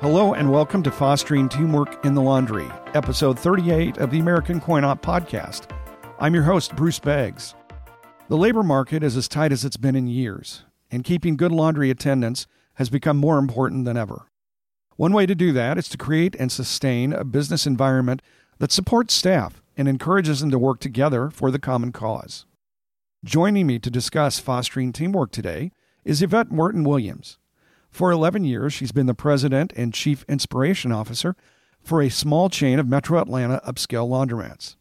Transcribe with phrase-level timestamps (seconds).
[0.00, 4.84] Hello and welcome to Fostering Teamwork in the Laundry, episode 38 of the American Coin
[4.84, 5.74] Op podcast.
[6.18, 7.54] I'm your host, Bruce Beggs.
[8.28, 11.88] The labor market is as tight as it's been in years, and keeping good laundry
[11.88, 14.26] attendants has become more important than ever.
[14.96, 18.20] One way to do that is to create and sustain a business environment
[18.58, 22.44] that supports staff and encourages them to work together for the common cause.
[23.24, 25.72] Joining me to discuss fostering teamwork today
[26.04, 27.38] is Yvette Morton Williams.
[27.96, 31.34] For 11 years, she's been the president and chief inspiration officer
[31.80, 34.76] for a small chain of metro Atlanta upscale laundromats.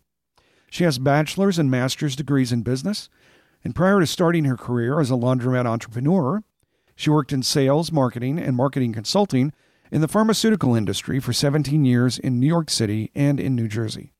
[0.69, 3.07] She has bachelor's and master's degrees in business,
[3.63, 6.43] and prior to starting her career as a laundromat entrepreneur,
[6.97, 9.53] she worked in sales, marketing, and marketing consulting
[9.93, 14.11] in the pharmaceutical industry for 17 years in New York City and in New Jersey.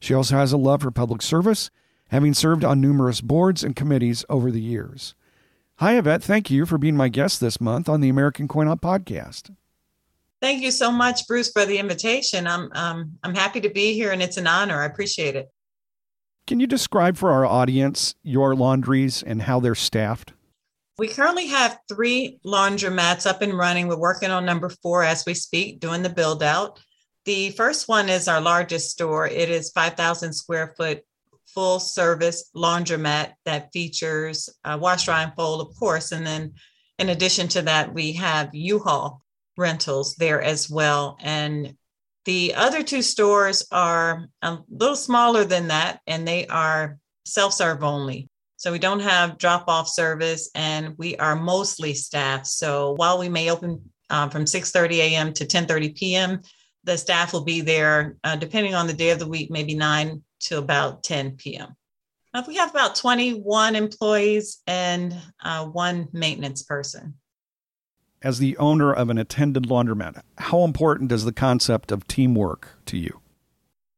[0.00, 1.70] She also has a love for public service,
[2.08, 5.14] having served on numerous boards and committees over the years.
[5.78, 6.22] Hi, Yvette.
[6.22, 9.54] Thank you for being my guest this month on the American Coin Op podcast.
[10.40, 12.46] Thank you so much, Bruce, for the invitation.
[12.46, 14.80] I'm um, I'm happy to be here, and it's an honor.
[14.80, 15.50] I appreciate it.
[16.46, 20.32] Can you describe for our audience your laundries and how they're staffed?
[20.96, 23.86] We currently have three laundromats up and running.
[23.86, 26.80] We're working on number four as we speak, doing the build out.
[27.26, 29.26] The first one is our largest store.
[29.26, 31.02] It is 5,000 square foot
[31.56, 36.12] full service laundromat that features wash, dry, and fold, of course.
[36.12, 36.52] And then
[36.98, 39.22] in addition to that, we have U-Haul
[39.56, 41.16] rentals there as well.
[41.20, 41.74] And
[42.26, 47.82] the other two stores are a little smaller than that, and they are self serve
[47.82, 48.28] only.
[48.58, 52.46] So we don't have drop off service, and we are mostly staffed.
[52.46, 55.32] So while we may open uh, from 6:30 a.m.
[55.34, 56.40] to 10:30 p.m.,
[56.84, 60.22] the staff will be there uh, depending on the day of the week, maybe 9
[60.46, 61.76] to about 10 p.m.
[62.34, 67.14] Uh, we have about 21 employees and uh, one maintenance person.
[68.22, 72.96] As the owner of an attended laundromat, how important is the concept of teamwork to
[72.96, 73.20] you?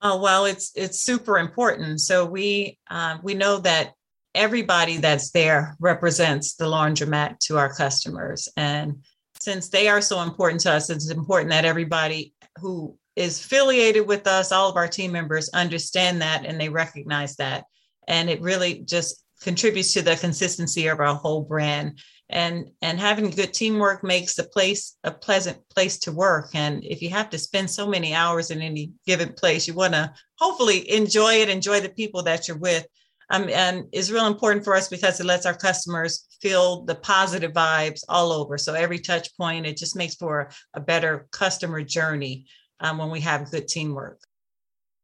[0.03, 2.01] Oh well, it's it's super important.
[2.01, 3.95] So we uh, we know that
[4.35, 9.03] everybody that's there represents the laundromat to our customers, and
[9.41, 14.27] since they are so important to us, it's important that everybody who is affiliated with
[14.29, 17.65] us, all of our team members understand that and they recognize that.
[18.07, 21.99] And it really just contributes to the consistency of our whole brand.
[22.31, 26.51] And and having good teamwork makes the place a pleasant place to work.
[26.55, 29.95] And if you have to spend so many hours in any given place, you want
[29.95, 32.87] to hopefully enjoy it, enjoy the people that you're with.
[33.31, 37.53] Um, and is real important for us because it lets our customers feel the positive
[37.53, 38.57] vibes all over.
[38.57, 42.47] So every touch point, it just makes for a better customer journey
[42.81, 44.21] um, when we have good teamwork.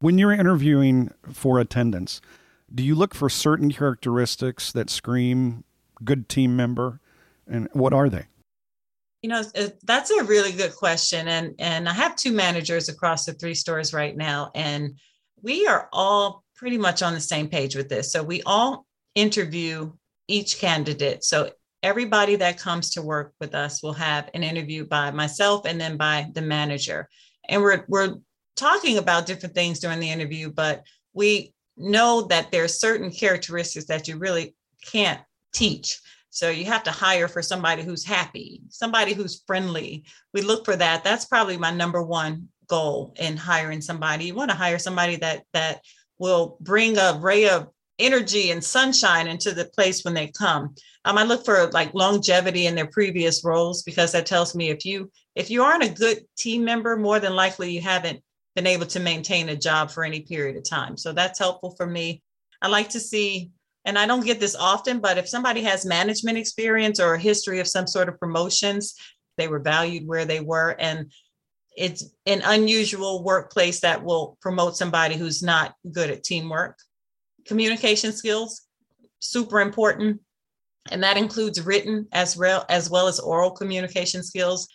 [0.00, 2.20] When you're interviewing for attendants,
[2.74, 5.64] do you look for certain characteristics that scream
[6.04, 7.00] good team member?
[7.46, 8.26] And what are they?
[9.22, 9.42] You know,
[9.84, 11.28] that's a really good question.
[11.28, 14.98] And, and I have two managers across the three stores right now, and
[15.40, 18.12] we are all pretty much on the same page with this.
[18.12, 19.92] So we all interview
[20.28, 21.24] each candidate.
[21.24, 21.50] So
[21.82, 25.96] everybody that comes to work with us will have an interview by myself and then
[25.96, 27.08] by the manager
[27.48, 28.16] and we're we're
[28.56, 30.82] talking about different things during the interview, but
[31.12, 35.20] we know that there are certain characteristics that you really can't
[35.52, 36.00] teach.
[36.30, 40.04] So you have to hire for somebody who's happy, somebody who's friendly.
[40.32, 41.04] We look for that.
[41.04, 44.26] That's probably my number one goal in hiring somebody.
[44.26, 45.82] You want to hire somebody that that
[46.18, 47.68] will bring a ray of
[47.98, 50.74] energy and sunshine into the place when they come.
[51.04, 54.84] Um, I look for like longevity in their previous roles because that tells me if
[54.84, 58.20] you if you aren't a good team member, more than likely you haven't
[58.54, 60.96] been able to maintain a job for any period of time.
[60.96, 62.22] So that's helpful for me.
[62.62, 63.50] I like to see,
[63.84, 67.58] and I don't get this often, but if somebody has management experience or a history
[67.58, 68.94] of some sort of promotions,
[69.36, 71.12] they were valued where they were, and
[71.76, 76.78] it's an unusual workplace that will promote somebody who's not good at teamwork.
[77.46, 78.62] Communication skills,
[79.20, 80.20] super important.
[80.90, 84.68] And that includes written as well as well as oral communication skills.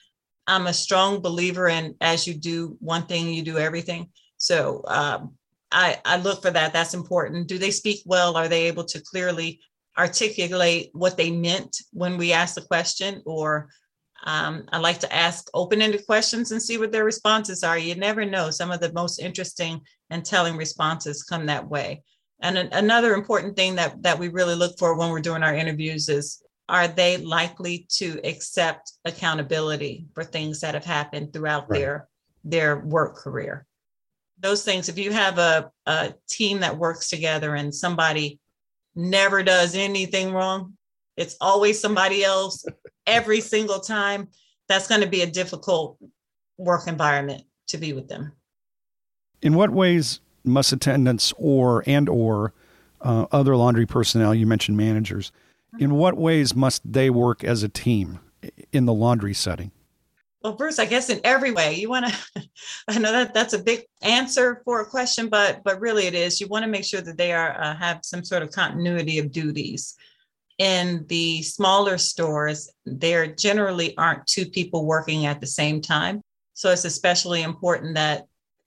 [0.48, 4.10] I'm a strong believer in as you do one thing, you do everything.
[4.38, 5.36] So um,
[5.72, 6.74] I, I look for that.
[6.74, 7.48] That's important.
[7.48, 8.36] Do they speak well?
[8.36, 9.60] Are they able to clearly
[9.98, 13.22] articulate what they meant when we ask the question?
[13.26, 13.70] Or
[14.26, 17.78] um, I like to ask open ended questions and see what their responses are.
[17.78, 18.50] You never know.
[18.50, 22.02] Some of the most interesting and telling responses come that way.
[22.42, 25.56] And an, another important thing that, that we really look for when we're doing our
[25.56, 31.80] interviews is are they likely to accept accountability for things that have happened throughout right.
[31.80, 32.08] their
[32.46, 33.66] their work career
[34.40, 38.40] those things if you have a, a team that works together and somebody
[38.96, 40.78] never does anything wrong
[41.18, 42.64] it's always somebody else
[43.08, 44.30] every single time
[44.70, 45.98] that's going to be a difficult
[46.58, 48.32] work environment to be with them.
[49.42, 52.54] In what ways must attendants or and or
[53.02, 55.32] uh, other laundry personnel, you mentioned managers,
[55.78, 58.20] in what ways must they work as a team
[58.72, 59.72] in the laundry setting?
[60.44, 62.44] Well, Bruce, I guess in every way you want to.
[62.88, 66.40] I know that that's a big answer for a question, but but really it is.
[66.40, 69.32] You want to make sure that they are uh, have some sort of continuity of
[69.32, 69.96] duties.
[70.58, 76.22] In the smaller stores, there generally aren't two people working at the same time,
[76.54, 78.26] so it's especially important that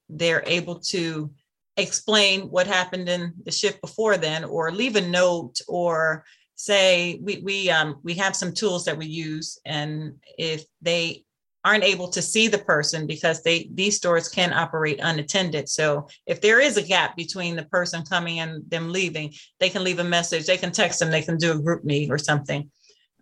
[0.09, 1.31] they're able to
[1.77, 6.25] explain what happened in the shift before then, or leave a note, or
[6.55, 11.25] say we we um, we have some tools that we use, and if they
[11.65, 15.69] aren't able to see the person because they these stores can operate unattended.
[15.69, 19.85] So if there is a gap between the person coming and them leaving they can
[19.85, 22.71] leave a message they can text them they can do a GroupMe or something.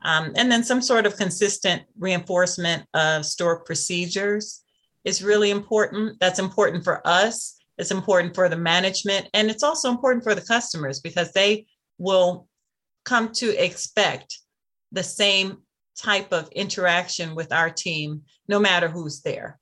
[0.03, 4.63] Um, and then some sort of consistent reinforcement of store procedures
[5.05, 6.19] is really important.
[6.21, 10.43] That's important for us it's important for the management and it's also important for the
[10.43, 11.67] customers because they
[11.99, 12.47] will
[13.05, 14.39] come to expect
[14.93, 15.59] the same
[15.97, 19.59] type of interaction with our team no matter who's there.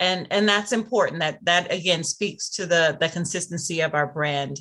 [0.00, 4.58] And and that's important that that again speaks to the the consistency of our brand.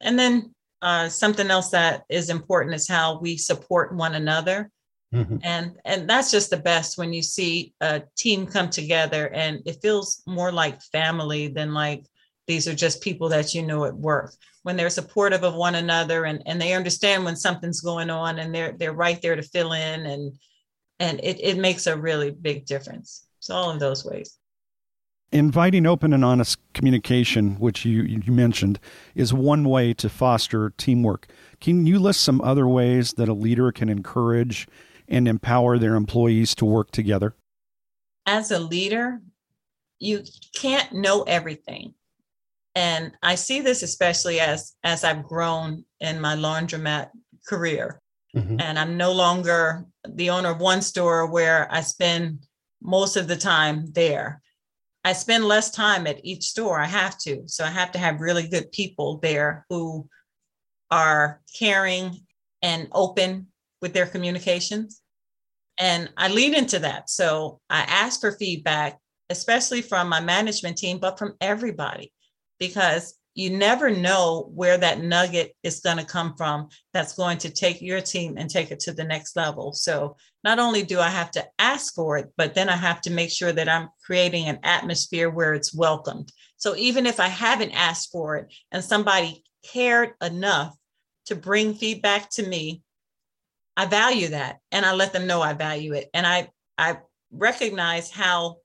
[0.00, 4.70] And then uh, something else that is important is how we support one another.
[5.12, 5.38] Mm-hmm.
[5.42, 9.82] and and that's just the best when you see a team come together and it
[9.82, 12.04] feels more like family than like
[12.50, 14.34] these are just people that you know at work.
[14.64, 18.52] When they're supportive of one another and, and they understand when something's going on and
[18.52, 20.36] they're they're right there to fill in and
[20.98, 23.24] and it, it makes a really big difference.
[23.38, 24.36] It's all in those ways.
[25.30, 28.80] Inviting open and honest communication which you, you mentioned
[29.14, 31.28] is one way to foster teamwork.
[31.60, 34.66] Can you list some other ways that a leader can encourage
[35.06, 37.36] and empower their employees to work together?
[38.26, 39.20] As a leader
[40.00, 40.24] you
[40.54, 41.94] can't know everything
[42.74, 47.08] and i see this especially as as i've grown in my laundromat
[47.46, 48.00] career
[48.36, 48.60] Mm-hmm.
[48.60, 52.46] And I'm no longer the owner of one store where I spend
[52.82, 54.40] most of the time there.
[55.04, 56.78] I spend less time at each store.
[56.78, 57.42] I have to.
[57.46, 60.08] So I have to have really good people there who
[60.90, 62.20] are caring
[62.62, 63.48] and open
[63.80, 65.00] with their communications.
[65.78, 67.08] And I lead into that.
[67.08, 68.98] So I ask for feedback,
[69.30, 72.12] especially from my management team, but from everybody,
[72.60, 77.50] because you never know where that nugget is going to come from that's going to
[77.50, 79.72] take your team and take it to the next level.
[79.72, 83.10] So not only do I have to ask for it, but then I have to
[83.10, 86.32] make sure that I'm creating an atmosphere where it's welcomed.
[86.56, 89.42] So even if I haven't asked for it and somebody
[89.72, 90.76] cared enough
[91.26, 92.82] to bring feedback to me,
[93.76, 96.10] I value that and I let them know I value it.
[96.12, 96.98] And I I
[97.30, 98.56] recognize how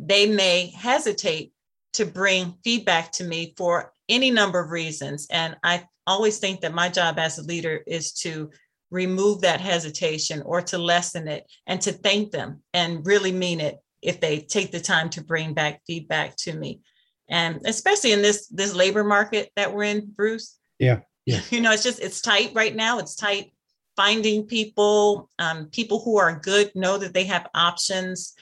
[0.00, 1.52] they may hesitate
[1.98, 5.26] to bring feedback to me for any number of reasons.
[5.32, 8.52] And I always think that my job as a leader is to
[8.92, 13.78] remove that hesitation or to lessen it and to thank them and really mean it
[14.00, 16.80] if they take the time to bring back feedback to me.
[17.28, 20.56] And especially in this this labor market that we're in, Bruce.
[20.78, 21.00] Yeah.
[21.26, 21.40] Yeah.
[21.50, 23.00] You know, it's just it's tight right now.
[23.00, 23.50] It's tight
[23.96, 28.34] finding people, um, people who are good know that they have options.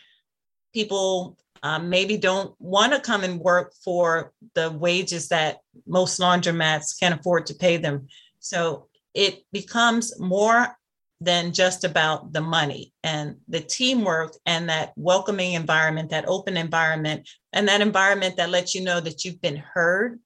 [0.74, 6.96] People um, maybe don't want to come and work for the wages that most laundromats
[6.98, 8.06] can afford to pay them.
[8.38, 10.76] So it becomes more
[11.20, 17.28] than just about the money and the teamwork and that welcoming environment, that open environment,
[17.52, 20.20] and that environment that lets you know that you've been heard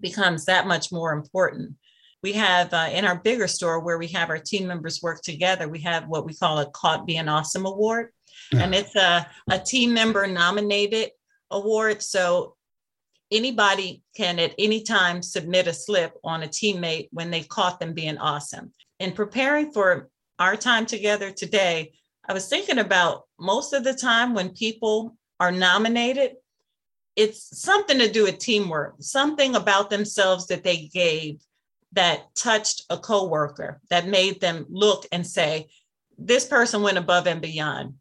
[0.00, 1.74] becomes that much more important.
[2.22, 5.68] We have uh, in our bigger store where we have our team members work together,
[5.68, 8.10] we have what we call a Caught Being Awesome Award
[8.52, 11.10] and it's a, a team member nominated
[11.50, 12.02] award.
[12.02, 12.56] So
[13.30, 17.92] anybody can at any time submit a slip on a teammate when they caught them
[17.92, 18.72] being awesome.
[19.00, 21.92] In preparing for our time together today,
[22.26, 26.36] I was thinking about most of the time when people are nominated,
[27.16, 31.40] it's something to do with teamwork, something about themselves that they gave
[31.92, 35.68] that touched a coworker, that made them look and say,
[36.18, 37.94] this person went above and beyond.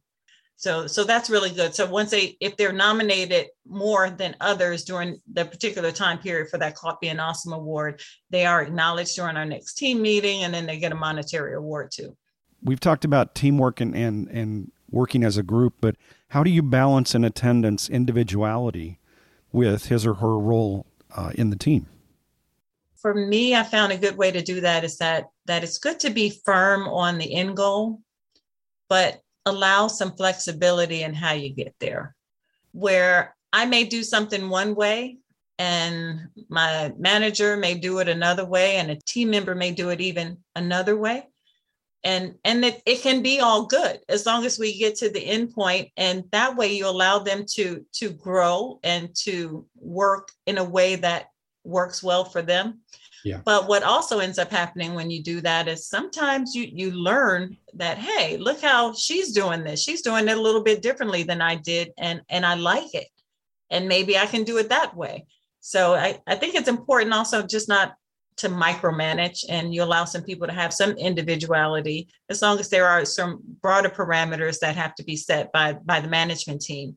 [0.63, 1.75] So, so that's really good.
[1.75, 6.57] So once they, if they're nominated more than others during the particular time period for
[6.57, 10.65] that Caught Being Awesome Award, they are acknowledged during our next team meeting, and then
[10.65, 12.15] they get a monetary award too.
[12.63, 15.97] We've talked about teamwork and and and working as a group, but
[16.29, 18.99] how do you balance an attendant's individuality
[19.51, 21.87] with his or her role uh, in the team?
[22.95, 25.99] For me, I found a good way to do that is that that it's good
[25.99, 27.99] to be firm on the end goal,
[28.87, 32.15] but allow some flexibility in how you get there.
[32.71, 35.17] where I may do something one way
[35.59, 40.01] and my manager may do it another way and a team member may do it
[40.01, 41.27] even another way
[42.03, 45.25] and and it, it can be all good as long as we get to the
[45.25, 50.57] end point and that way you allow them to to grow and to work in
[50.57, 51.27] a way that
[51.63, 52.79] works well for them
[53.45, 57.57] but what also ends up happening when you do that is sometimes you you learn
[57.73, 59.83] that hey look how she's doing this.
[59.83, 63.07] She's doing it a little bit differently than i did and and i like it.
[63.69, 65.25] And maybe i can do it that way.
[65.61, 67.93] So i i think it's important also just not
[68.35, 72.87] to micromanage and you allow some people to have some individuality as long as there
[72.87, 76.95] are some broader parameters that have to be set by by the management team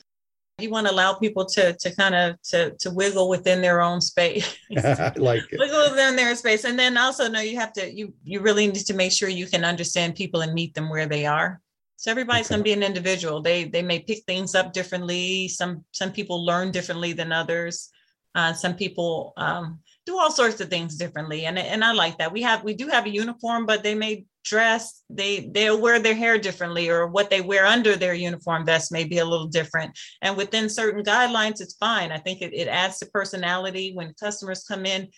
[0.59, 4.01] you want to allow people to to kind of to to wiggle within their own
[4.01, 4.57] space.
[5.17, 6.65] Like wiggle within their space.
[6.65, 9.47] And then also know you have to you you really need to make sure you
[9.47, 11.61] can understand people and meet them where they are.
[11.97, 12.55] So everybody's okay.
[12.55, 13.43] going to be an individual.
[13.43, 15.49] They they may pick things up differently.
[15.49, 17.91] Some some people learn differently than others.
[18.35, 22.33] Uh, some people um, do all sorts of things differently and, and i like that.
[22.33, 26.15] We have we do have a uniform but they may dress they they'll wear their
[26.15, 29.99] hair differently or what they wear under their uniform vest may be a little different.
[30.23, 32.13] And within certain guidelines it's fine.
[32.13, 33.93] I think it, it adds to personality.
[33.95, 35.09] When customers come in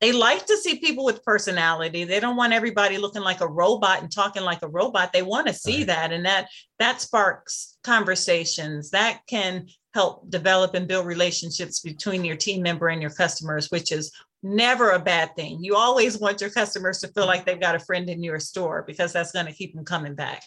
[0.00, 2.04] they like to see people with personality.
[2.04, 5.12] They don't want everybody looking like a robot and talking like a robot.
[5.12, 5.88] They want to see right.
[5.88, 8.90] that and that that sparks conversations.
[8.90, 13.90] That can help develop and build relationships between your team member and your customers which
[13.90, 15.58] is never a bad thing.
[15.62, 18.84] You always want your customers to feel like they've got a friend in your store
[18.86, 20.42] because that's going to keep them coming back.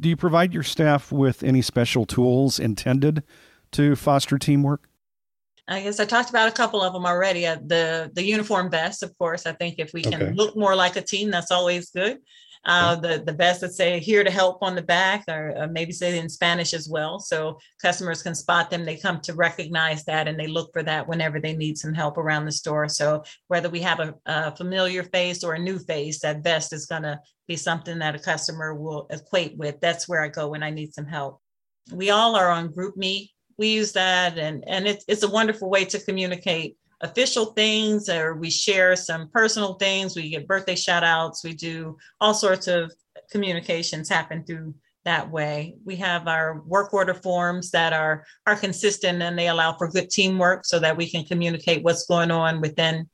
[0.00, 3.22] Do you provide your staff with any special tools intended
[3.72, 4.88] to foster teamwork?
[5.68, 7.46] I guess I talked about a couple of them already.
[7.46, 9.46] Uh, the the uniform vest, of course.
[9.46, 10.32] I think if we can okay.
[10.32, 12.18] look more like a team, that's always good
[12.64, 15.90] uh, the the best that say here to help on the back or, or, maybe
[15.92, 17.18] say in spanish as well.
[17.18, 21.08] So customers can spot them they come to recognize that and they look for that
[21.08, 22.88] whenever they need some help around the store.
[22.88, 26.86] So whether we have a, a familiar face or a new face that vest is
[26.86, 29.80] going to be something that a customer will equate with.
[29.80, 31.40] That's where i go when i need some help.
[31.92, 33.28] We all are on GroupMe
[33.58, 38.34] we use that and and it's, it's a wonderful way to communicate official things or
[38.34, 42.92] we share some personal things we get birthday shout outs we do all sorts of
[43.30, 45.74] communications happen through that way.
[45.84, 50.10] We have our work order forms that are are consistent and they allow for good
[50.10, 53.08] teamwork so that we can communicate what's going on within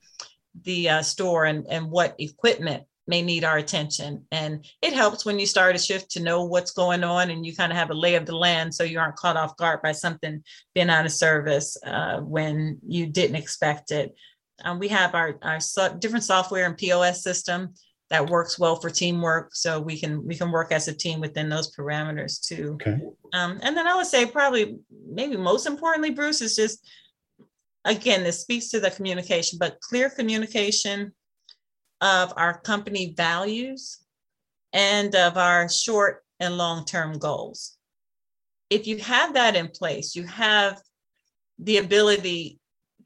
[0.64, 4.24] the uh, store and and what equipment may need our attention.
[4.30, 7.56] And it helps when you start a shift to know what's going on and you
[7.56, 9.92] kind of have a lay of the land so you aren't caught off guard by
[9.92, 14.14] something being out of service uh, when you didn't expect it.
[14.62, 17.74] Um, we have our, our so- different software and POS system
[18.10, 21.48] that works well for teamwork so we can we can work as a team within
[21.48, 22.98] those parameters too okay
[23.34, 26.88] um, and then i would say probably maybe most importantly bruce is just
[27.84, 31.12] again this speaks to the communication but clear communication
[32.00, 33.98] of our company values
[34.72, 37.76] and of our short and long term goals.
[38.70, 40.80] If you have that in place, you have
[41.58, 42.60] the ability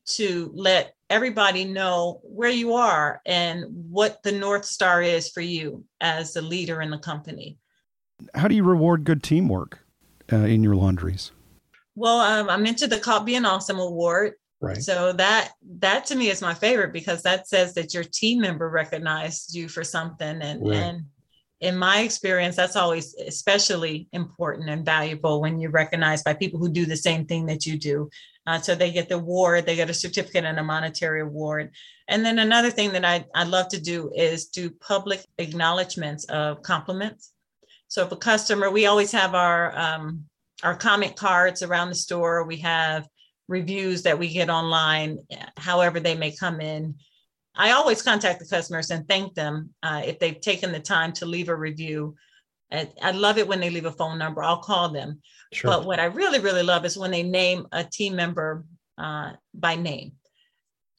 [0.04, 5.84] to let everybody know where you are and what the North Star is for you
[6.00, 7.58] as the leader in the company.
[8.34, 9.78] How do you reward good teamwork
[10.32, 11.32] uh, in your laundries?
[11.94, 14.34] Well, um, I'm into the Caught Being Awesome Award.
[14.62, 14.80] Right.
[14.80, 18.70] So that that to me is my favorite because that says that your team member
[18.70, 20.76] recognized you for something and right.
[20.76, 21.06] and
[21.62, 26.68] in my experience that's always especially important and valuable when you're recognized by people who
[26.68, 28.08] do the same thing that you do
[28.46, 31.70] uh, so they get the award they get a certificate and a monetary award
[32.08, 36.62] and then another thing that I, I love to do is do public acknowledgments of
[36.62, 37.32] compliments
[37.88, 40.24] so if a customer we always have our um,
[40.64, 43.08] our comment cards around the store we have
[43.52, 45.18] reviews that we get online,
[45.56, 46.96] however they may come in.
[47.54, 51.26] I always contact the customers and thank them uh, if they've taken the time to
[51.26, 52.16] leave a review.
[52.72, 54.42] I, I love it when they leave a phone number.
[54.42, 55.20] I'll call them.
[55.52, 55.70] Sure.
[55.70, 58.64] But what I really, really love is when they name a team member
[58.96, 60.12] uh, by name.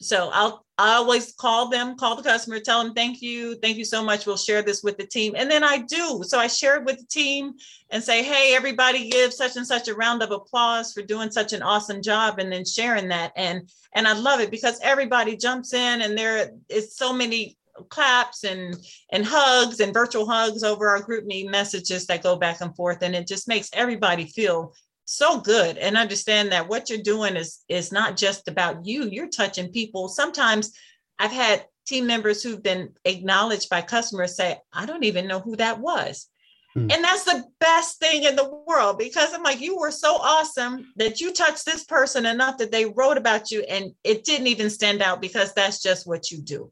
[0.04, 3.86] So I'll I always call them, call the customer, tell them thank you, thank you
[3.86, 4.26] so much.
[4.26, 5.36] We'll share this with the team.
[5.38, 6.24] And then I do.
[6.24, 7.54] So I share it with the team
[7.92, 11.54] and say, hey, everybody give such and such a round of applause for doing such
[11.54, 13.34] an awesome job and then sharing that.
[13.36, 17.56] And and I love it because everybody jumps in and there is so many
[17.90, 18.76] claps and
[19.12, 23.16] and hugs and virtual hugs over our GroupMe messages that go back and forth and
[23.16, 24.74] it just makes everybody feel
[25.06, 29.30] so good and understand that what you're doing is is not just about you you're
[29.30, 30.72] touching people sometimes
[31.20, 35.56] i've had team members who've been acknowledged by customers say i don't even know who
[35.56, 36.30] that was
[36.74, 36.90] Hmm.
[36.90, 40.92] And that's the best thing in the world because I'm like, you were so awesome
[40.96, 44.70] that you touched this person enough that they wrote about you and it didn't even
[44.70, 46.72] stand out because that's just what you do.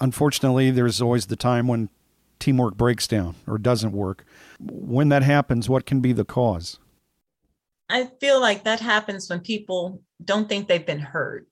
[0.00, 1.88] Unfortunately, there's always the time when
[2.38, 4.24] teamwork breaks down or doesn't work.
[4.60, 6.78] When that happens, what can be the cause?
[7.88, 11.46] I feel like that happens when people don't think they've been heard.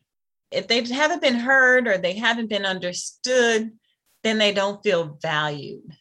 [0.50, 3.72] If they haven't been heard or they haven't been understood,
[4.22, 5.92] then they don't feel valued.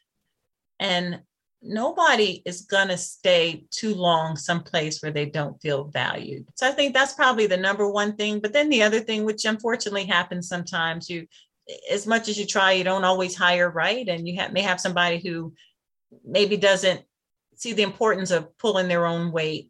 [0.79, 1.21] And
[1.61, 6.45] nobody is going to stay too long someplace where they don't feel valued.
[6.55, 8.39] So I think that's probably the number one thing.
[8.39, 11.27] But then the other thing, which unfortunately happens sometimes, you,
[11.89, 14.07] as much as you try, you don't always hire right.
[14.07, 15.53] And you have, may have somebody who
[16.25, 17.01] maybe doesn't
[17.55, 19.69] see the importance of pulling their own weight.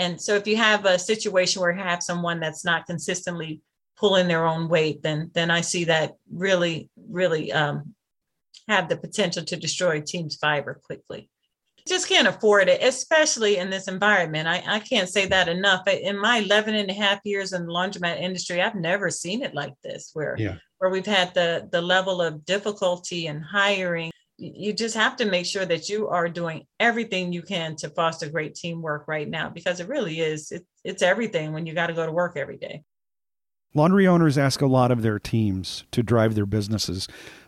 [0.00, 3.60] And so if you have a situation where you have someone that's not consistently
[3.98, 7.94] pulling their own weight, then then I see that really, really um,
[8.66, 11.28] have the potential to destroy team's fiber quickly.
[11.86, 14.48] Just can't afford it, especially in this environment.
[14.48, 15.86] I, I can't say that enough.
[15.86, 19.54] In my 11 and a half years in the laundromat industry, I've never seen it
[19.54, 20.56] like this, where, yeah.
[20.78, 24.10] where we've had the, the level of difficulty in hiring.
[24.40, 28.28] You just have to make sure that you are doing everything you can to foster
[28.30, 30.50] great teamwork right now, because it really is.
[30.50, 32.82] It, it's everything when you got to go to work every day.
[33.74, 37.06] Laundry owners ask a lot of their teams to drive their businesses.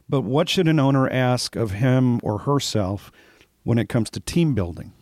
[0.08, 3.10] But what should an owner ask of him or herself
[3.64, 4.92] when it comes to team building?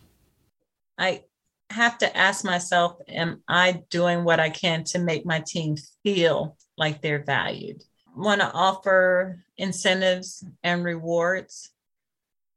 [0.97, 1.23] I
[1.69, 6.57] have to ask myself Am I doing what I can to make my team feel
[6.77, 7.83] like they're valued?
[8.15, 11.70] Want to offer incentives and rewards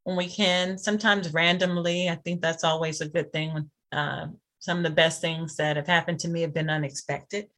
[0.04, 2.08] when we can, sometimes randomly.
[2.08, 3.70] I think that's always a good thing.
[3.90, 7.48] Uh, some of the best things that have happened to me have been unexpected.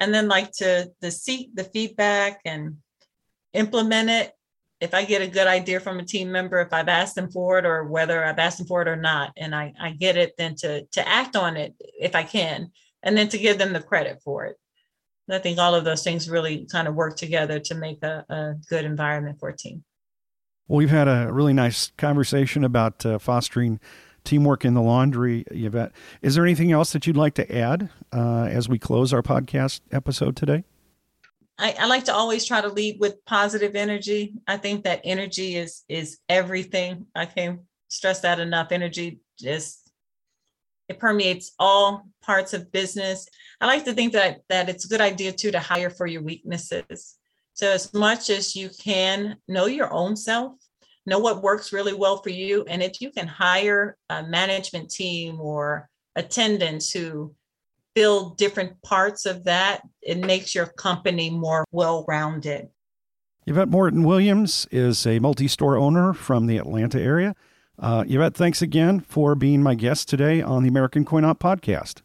[0.00, 2.76] And then, like to the seek the feedback and
[3.52, 4.32] implement it
[4.80, 7.58] if I get a good idea from a team member, if I've asked them for
[7.58, 10.34] it or whether I've asked them for it or not, and I, I get it,
[10.38, 12.70] then to to act on it if I can,
[13.02, 14.56] and then to give them the credit for it.
[15.30, 18.54] I think all of those things really kind of work together to make a, a
[18.70, 19.84] good environment for a team.
[20.68, 23.80] Well, we've had a really nice conversation about uh, fostering
[24.22, 25.92] teamwork in the laundry, Yvette.
[26.20, 29.80] Is there anything else that you'd like to add uh, as we close our podcast
[29.90, 30.64] episode today?
[31.58, 34.34] I, I, like to always try to lead with positive energy.
[34.46, 37.06] I think that energy is is everything.
[37.16, 38.70] I can't stress that enough.
[38.70, 39.90] Energy just
[40.88, 43.26] it permeates all parts of business.
[43.60, 46.22] I like to think that that it's a good idea too to hire for your
[46.22, 47.17] weaknesses.
[47.58, 50.52] So as much as you can know your own self,
[51.06, 55.40] know what works really well for you, and if you can hire a management team
[55.40, 57.34] or attendants who
[57.96, 62.68] build different parts of that, it makes your company more well rounded.
[63.44, 67.34] Yvette Morton Williams is a multi store owner from the Atlanta area.
[67.76, 72.02] Uh, Yvette, thanks again for being my guest today on the American Coin Op podcast.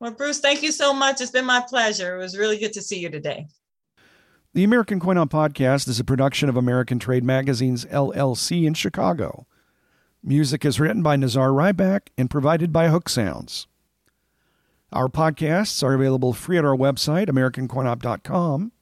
[0.00, 1.20] Well, Bruce, thank you so much.
[1.20, 2.16] It's been my pleasure.
[2.16, 3.46] It was really good to see you today.
[4.54, 9.46] The American Coin Op podcast is a production of American Trade Magazine's LLC in Chicago.
[10.22, 13.66] Music is written by Nazar Rybak and provided by Hook Sounds.
[14.90, 18.72] Our podcasts are available free at our website, AmericanCoinOp.com.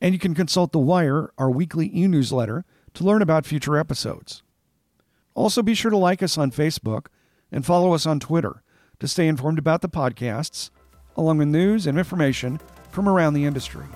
[0.00, 4.42] And you can consult The Wire, our weekly e newsletter, to learn about future episodes.
[5.34, 7.06] Also, be sure to like us on Facebook
[7.52, 8.64] and follow us on Twitter
[8.98, 10.70] to stay informed about the podcasts,
[11.16, 12.58] along with news and information
[12.90, 13.86] from around the industry.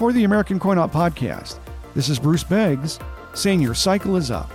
[0.00, 1.58] For the American Coin Op podcast,
[1.92, 2.98] this is Bruce Beggs
[3.34, 4.50] saying your cycle is up.